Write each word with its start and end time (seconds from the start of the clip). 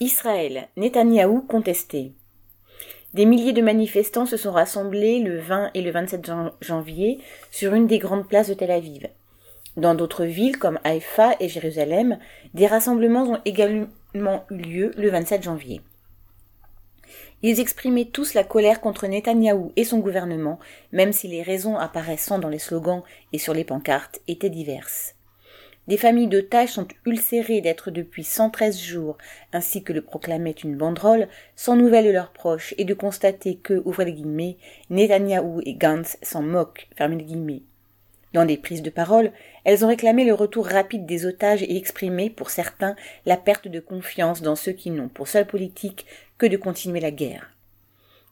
Israël, 0.00 0.66
Netanyahou 0.76 1.42
contesté. 1.42 2.14
Des 3.14 3.26
milliers 3.26 3.52
de 3.52 3.62
manifestants 3.62 4.26
se 4.26 4.36
sont 4.36 4.50
rassemblés 4.50 5.20
le 5.20 5.38
20 5.38 5.70
et 5.72 5.82
le 5.82 5.92
27 5.92 6.32
janvier 6.60 7.20
sur 7.52 7.74
une 7.74 7.86
des 7.86 8.00
grandes 8.00 8.26
places 8.26 8.48
de 8.48 8.54
Tel 8.54 8.72
Aviv. 8.72 9.06
Dans 9.76 9.94
d'autres 9.94 10.24
villes 10.24 10.58
comme 10.58 10.80
Haïfa 10.82 11.36
et 11.38 11.48
Jérusalem, 11.48 12.18
des 12.54 12.66
rassemblements 12.66 13.22
ont 13.22 13.40
également 13.44 14.44
eu 14.50 14.56
lieu 14.56 14.90
le 14.96 15.10
27 15.10 15.44
janvier. 15.44 15.80
Ils 17.42 17.60
exprimaient 17.60 18.06
tous 18.06 18.34
la 18.34 18.42
colère 18.42 18.80
contre 18.80 19.06
Netanyahou 19.06 19.72
et 19.76 19.84
son 19.84 20.00
gouvernement, 20.00 20.58
même 20.90 21.12
si 21.12 21.28
les 21.28 21.42
raisons 21.42 21.78
apparaissant 21.78 22.40
dans 22.40 22.48
les 22.48 22.58
slogans 22.58 23.04
et 23.32 23.38
sur 23.38 23.54
les 23.54 23.64
pancartes 23.64 24.18
étaient 24.26 24.50
diverses. 24.50 25.14
Des 25.86 25.98
familles 25.98 26.28
d'otages 26.28 26.70
sont 26.70 26.88
ulcérées 27.04 27.60
d'être 27.60 27.90
depuis 27.90 28.24
113 28.24 28.80
jours, 28.80 29.18
ainsi 29.52 29.82
que 29.82 29.92
le 29.92 30.00
proclamait 30.00 30.50
une 30.52 30.76
banderole, 30.76 31.28
sans 31.56 31.76
nouvelles 31.76 32.06
de 32.06 32.10
leurs 32.10 32.32
proches, 32.32 32.74
et 32.78 32.84
de 32.84 32.94
constater 32.94 33.56
que, 33.56 33.82
ouvrez 33.84 34.06
les 34.06 34.14
guillemets, 34.14 34.56
Netanyahou 34.88 35.60
et 35.66 35.74
Gantz 35.74 36.16
s'en 36.22 36.42
moquent, 36.42 36.88
fermez 36.96 37.16
les 37.16 37.24
guillemets. 37.24 37.62
Dans 38.32 38.46
des 38.46 38.56
prises 38.56 38.82
de 38.82 38.90
parole, 38.90 39.30
elles 39.64 39.84
ont 39.84 39.88
réclamé 39.88 40.24
le 40.24 40.34
retour 40.34 40.66
rapide 40.66 41.04
des 41.04 41.26
otages 41.26 41.62
et 41.62 41.76
exprimé, 41.76 42.30
pour 42.30 42.48
certains, 42.48 42.96
la 43.26 43.36
perte 43.36 43.68
de 43.68 43.80
confiance 43.80 44.40
dans 44.40 44.56
ceux 44.56 44.72
qui 44.72 44.90
n'ont 44.90 45.08
pour 45.08 45.28
seule 45.28 45.46
politique 45.46 46.06
que 46.38 46.46
de 46.46 46.56
continuer 46.56 47.00
la 47.00 47.10
guerre 47.10 47.53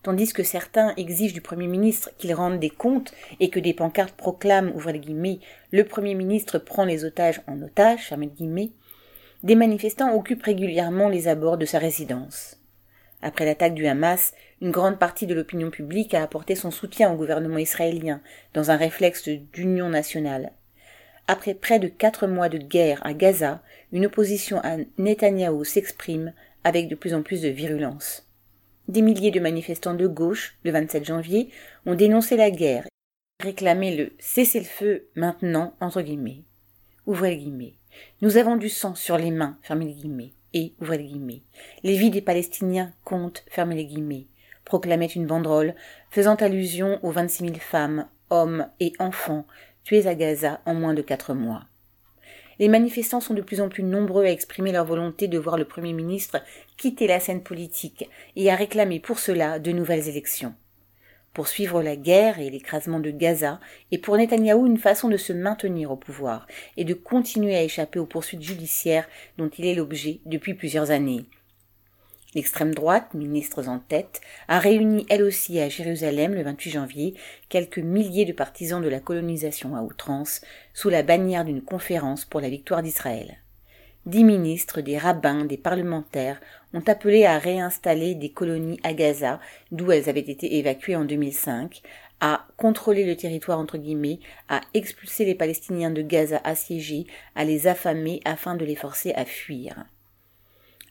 tandis 0.02 0.32
que 0.32 0.42
certains 0.42 0.94
exigent 0.96 1.34
du 1.34 1.40
Premier 1.40 1.66
ministre 1.66 2.10
qu'il 2.18 2.34
rende 2.34 2.58
des 2.58 2.70
comptes 2.70 3.12
et 3.40 3.50
que 3.50 3.60
des 3.60 3.74
pancartes 3.74 4.16
proclament, 4.16 4.72
ouvrez 4.74 4.94
les 4.94 4.98
guillemets, 4.98 5.40
le 5.70 5.84
Premier 5.84 6.14
ministre 6.14 6.58
prend 6.58 6.84
les 6.84 7.04
otages 7.04 7.40
en 7.46 7.60
otage, 7.62 8.12
guillemets, 8.12 8.72
des 9.42 9.54
manifestants 9.54 10.14
occupent 10.14 10.44
régulièrement 10.44 11.08
les 11.08 11.28
abords 11.28 11.58
de 11.58 11.66
sa 11.66 11.78
résidence. 11.78 12.58
Après 13.22 13.44
l'attaque 13.44 13.74
du 13.74 13.86
Hamas, 13.86 14.34
une 14.60 14.72
grande 14.72 14.98
partie 14.98 15.26
de 15.26 15.34
l'opinion 15.34 15.70
publique 15.70 16.14
a 16.14 16.22
apporté 16.22 16.54
son 16.54 16.70
soutien 16.70 17.12
au 17.12 17.16
gouvernement 17.16 17.58
israélien 17.58 18.20
dans 18.54 18.70
un 18.70 18.76
réflexe 18.76 19.28
d'union 19.28 19.88
nationale. 19.88 20.52
Après 21.28 21.54
près 21.54 21.78
de 21.78 21.88
quatre 21.88 22.26
mois 22.26 22.48
de 22.48 22.58
guerre 22.58 23.00
à 23.06 23.14
Gaza, 23.14 23.62
une 23.92 24.06
opposition 24.06 24.58
à 24.64 24.76
Netanyahou 24.98 25.64
s'exprime 25.64 26.32
avec 26.64 26.88
de 26.88 26.96
plus 26.96 27.14
en 27.14 27.22
plus 27.22 27.42
de 27.42 27.48
virulence. 27.48 28.28
Des 28.88 29.02
milliers 29.02 29.30
de 29.30 29.40
manifestants 29.40 29.94
de 29.94 30.06
gauche, 30.06 30.56
le 30.64 30.72
27 30.72 31.04
janvier, 31.04 31.50
ont 31.86 31.94
dénoncé 31.94 32.36
la 32.36 32.50
guerre, 32.50 32.86
réclamé 33.40 33.96
le 33.96 34.12
cessez-le-feu 34.18 35.08
maintenant, 35.14 35.74
entre 35.80 36.02
guillemets. 36.02 36.42
Ouvrez 37.06 37.36
guillemets. 37.36 37.74
Nous 38.20 38.36
avons 38.36 38.56
du 38.56 38.68
sang 38.68 38.94
sur 38.94 39.18
les 39.18 39.30
mains, 39.30 39.58
fermez 39.62 39.86
les 39.86 39.94
guillemets. 39.94 40.32
Et, 40.54 40.74
ouvrez 40.80 40.98
les 40.98 41.04
guillemets. 41.04 41.42
Les 41.82 41.96
vies 41.96 42.10
des 42.10 42.20
Palestiniens 42.20 42.92
comptent, 43.04 43.44
fermez 43.48 43.76
les 43.76 43.86
guillemets. 43.86 44.26
Proclamait 44.64 45.06
une 45.06 45.26
banderole 45.26 45.74
faisant 46.10 46.34
allusion 46.36 46.98
aux 47.02 47.10
26 47.10 47.44
000 47.44 47.54
femmes, 47.58 48.08
hommes 48.30 48.68
et 48.80 48.92
enfants 48.98 49.46
tués 49.84 50.06
à 50.06 50.14
Gaza 50.14 50.60
en 50.66 50.74
moins 50.74 50.94
de 50.94 51.02
quatre 51.02 51.34
mois. 51.34 51.64
Les 52.58 52.68
manifestants 52.68 53.20
sont 53.20 53.34
de 53.34 53.42
plus 53.42 53.60
en 53.60 53.68
plus 53.68 53.82
nombreux 53.82 54.24
à 54.24 54.30
exprimer 54.30 54.72
leur 54.72 54.84
volonté 54.84 55.28
de 55.28 55.38
voir 55.38 55.56
le 55.56 55.64
Premier 55.64 55.92
ministre 55.92 56.42
quitter 56.76 57.06
la 57.06 57.20
scène 57.20 57.42
politique 57.42 58.08
et 58.36 58.50
à 58.50 58.56
réclamer 58.56 59.00
pour 59.00 59.18
cela 59.18 59.58
de 59.58 59.72
nouvelles 59.72 60.08
élections. 60.08 60.54
Pour 61.32 61.48
suivre 61.48 61.82
la 61.82 61.96
guerre 61.96 62.40
et 62.40 62.50
l'écrasement 62.50 63.00
de 63.00 63.10
Gaza 63.10 63.58
est 63.90 63.98
pour 63.98 64.16
Netanyahou 64.18 64.66
une 64.66 64.76
façon 64.76 65.08
de 65.08 65.16
se 65.16 65.32
maintenir 65.32 65.90
au 65.90 65.96
pouvoir 65.96 66.46
et 66.76 66.84
de 66.84 66.92
continuer 66.92 67.56
à 67.56 67.62
échapper 67.62 67.98
aux 67.98 68.06
poursuites 68.06 68.42
judiciaires 68.42 69.08
dont 69.38 69.48
il 69.48 69.64
est 69.64 69.74
l'objet 69.74 70.20
depuis 70.26 70.52
plusieurs 70.52 70.90
années. 70.90 71.24
L'extrême 72.34 72.74
droite, 72.74 73.12
ministres 73.12 73.68
en 73.68 73.78
tête, 73.78 74.22
a 74.48 74.58
réuni 74.58 75.04
elle 75.10 75.22
aussi 75.22 75.60
à 75.60 75.68
Jérusalem 75.68 76.34
le 76.34 76.42
28 76.42 76.70
janvier 76.70 77.14
quelques 77.50 77.78
milliers 77.78 78.24
de 78.24 78.32
partisans 78.32 78.82
de 78.82 78.88
la 78.88 79.00
colonisation 79.00 79.76
à 79.76 79.82
outrance 79.82 80.40
sous 80.72 80.88
la 80.88 81.02
bannière 81.02 81.44
d'une 81.44 81.60
conférence 81.60 82.24
pour 82.24 82.40
la 82.40 82.48
victoire 82.48 82.82
d'Israël. 82.82 83.36
Dix 84.06 84.24
ministres, 84.24 84.80
des 84.80 84.96
rabbins, 84.96 85.44
des 85.44 85.58
parlementaires 85.58 86.40
ont 86.72 86.82
appelé 86.86 87.24
à 87.24 87.38
réinstaller 87.38 88.14
des 88.14 88.30
colonies 88.30 88.80
à 88.82 88.94
Gaza, 88.94 89.38
d'où 89.70 89.92
elles 89.92 90.08
avaient 90.08 90.20
été 90.20 90.56
évacuées 90.56 90.96
en 90.96 91.04
2005, 91.04 91.82
à 92.20 92.46
contrôler 92.56 93.04
le 93.04 93.14
territoire 93.14 93.58
entre 93.58 93.76
guillemets, 93.76 94.20
à 94.48 94.62
expulser 94.74 95.26
les 95.26 95.34
Palestiniens 95.34 95.90
de 95.90 96.02
Gaza 96.02 96.40
assiégés, 96.44 97.06
à 97.34 97.44
les 97.44 97.66
affamer 97.66 98.20
afin 98.24 98.56
de 98.56 98.64
les 98.64 98.76
forcer 98.76 99.12
à 99.12 99.26
fuir. 99.26 99.84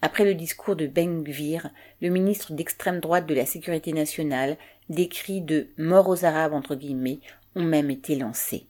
Après 0.03 0.25
le 0.25 0.33
discours 0.33 0.75
de 0.75 0.87
Ben 0.87 1.23
Gvir, 1.23 1.69
le 2.01 2.09
ministre 2.09 2.53
d'extrême 2.53 2.99
droite 2.99 3.27
de 3.27 3.35
la 3.35 3.45
Sécurité 3.45 3.93
nationale, 3.93 4.57
des 4.89 5.07
cris 5.07 5.41
de 5.41 5.67
mort 5.77 6.09
aux 6.09 6.25
Arabes 6.25 6.53
entre 6.53 6.75
guillemets 6.75 7.19
ont 7.55 7.63
même 7.63 7.91
été 7.91 8.15
lancés. 8.15 8.65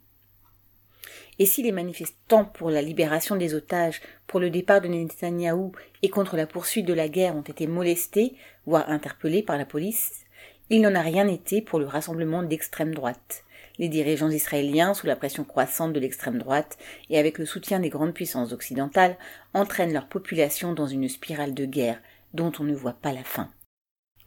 Et 1.39 1.45
si 1.45 1.63
les 1.63 1.71
manifestants 1.71 2.45
pour 2.45 2.69
la 2.69 2.81
libération 2.81 3.37
des 3.37 3.53
otages, 3.53 4.01
pour 4.27 4.39
le 4.39 4.49
départ 4.49 4.81
de 4.81 4.89
Netanyahou 4.89 5.71
et 6.01 6.09
contre 6.09 6.35
la 6.35 6.45
poursuite 6.45 6.85
de 6.85 6.93
la 6.93 7.07
guerre 7.07 7.35
ont 7.35 7.41
été 7.41 7.65
molestés, 7.65 8.35
voire 8.65 8.89
interpellés 8.89 9.41
par 9.41 9.57
la 9.57 9.65
police, 9.65 10.25
il 10.69 10.81
n'en 10.81 10.95
a 10.95 11.01
rien 11.01 11.27
été 11.27 11.61
pour 11.61 11.79
le 11.79 11.87
rassemblement 11.87 12.43
d'extrême 12.43 12.93
droite 12.93 13.43
les 13.81 13.89
dirigeants 13.89 14.29
israéliens, 14.29 14.93
sous 14.93 15.07
la 15.07 15.15
pression 15.15 15.43
croissante 15.43 15.91
de 15.91 15.99
l'extrême 15.99 16.37
droite 16.37 16.77
et 17.09 17.17
avec 17.17 17.39
le 17.39 17.47
soutien 17.47 17.79
des 17.79 17.89
grandes 17.89 18.13
puissances 18.13 18.53
occidentales, 18.53 19.17
entraînent 19.55 19.91
leur 19.91 20.07
population 20.07 20.73
dans 20.73 20.85
une 20.85 21.09
spirale 21.09 21.55
de 21.55 21.65
guerre 21.65 21.99
dont 22.35 22.51
on 22.59 22.63
ne 22.63 22.75
voit 22.75 22.93
pas 22.93 23.11
la 23.11 23.23
fin. 23.23 23.49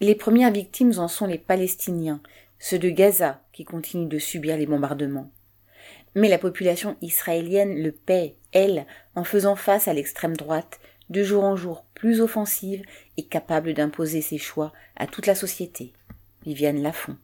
Les 0.01 0.17
premières 0.17 0.51
victimes 0.51 0.95
en 0.99 1.07
sont 1.07 1.27
les 1.27 1.39
Palestiniens, 1.39 2.21
ceux 2.59 2.81
de 2.81 2.91
Gaza 2.91 3.45
qui 3.53 3.65
continuent 3.65 4.09
de 4.09 4.19
subir 4.19 4.57
les 4.57 4.67
bombardements. 4.67 5.31
Mais 6.17 6.29
la 6.29 6.39
population 6.39 6.97
israélienne 7.01 7.81
le 7.81 7.93
paie, 7.93 8.35
elle, 8.51 8.87
en 9.15 9.23
faisant 9.23 9.55
face 9.55 9.87
à 9.87 9.95
l'extrême 9.95 10.37
droite, 10.37 10.81
de 11.11 11.23
jour 11.23 11.45
en 11.45 11.55
jour 11.55 11.87
plus 11.95 12.21
offensive 12.21 12.83
et 13.17 13.23
capable 13.23 13.73
d'imposer 13.73 14.21
ses 14.21 14.39
choix 14.39 14.73
à 14.97 15.07
toute 15.07 15.29
la 15.29 15.37
société. 15.37 15.93
Viviane 16.45 16.83
Lafont. 16.83 17.17